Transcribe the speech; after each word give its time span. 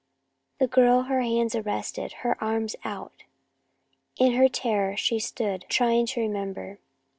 The 0.57 0.65
girl, 0.67 1.03
her 1.03 1.21
hands 1.21 1.53
arrested, 1.53 2.13
her 2.25 2.35
arms 2.43 2.75
out, 2.83 3.23
in 4.17 4.33
her 4.33 4.47
terror, 4.49 4.97
stood 4.97 5.65
trying 5.69 6.07
to 6.07 6.21
remember. 6.21 6.79